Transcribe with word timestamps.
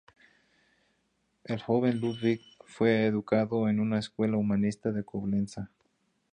El 1.43 1.61
joven 1.61 1.99
Ludwig 1.99 2.41
fue 2.65 3.05
educado 3.05 3.69
en 3.69 3.79
una 3.79 3.99
escuela 3.99 4.35
humanista 4.35 4.91
de 4.91 5.03
Coblenza. 5.03 5.69